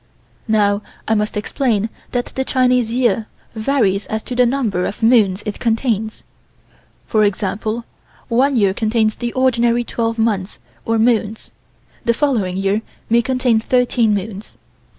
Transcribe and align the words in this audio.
Now 0.47 0.81
I 1.07 1.13
must 1.13 1.37
explain 1.37 1.87
that 2.11 2.25
the 2.33 2.43
Chinese 2.43 2.91
year 2.91 3.27
varies 3.53 4.07
as 4.07 4.23
to 4.23 4.35
the 4.35 4.47
number 4.47 4.87
of 4.87 5.03
moons 5.03 5.43
it 5.45 5.59
contains. 5.59 6.23
For 7.05 7.23
example, 7.23 7.85
one 8.27 8.55
year 8.55 8.73
contains 8.73 9.13
the 9.13 9.31
ordinary 9.33 9.83
twelve 9.83 10.17
months 10.17 10.57
or 10.85 10.97
moons. 10.97 11.51
The 12.03 12.15
following 12.15 12.57
year 12.57 12.81
may 13.11 13.21
contain 13.21 13.59
thirteen 13.59 14.15
moons. 14.15 14.53